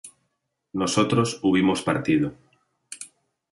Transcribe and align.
nosotros 0.73 1.39
hubimos 1.43 1.83
partido 1.83 2.33